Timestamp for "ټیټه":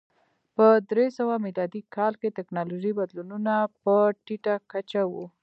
4.25-4.55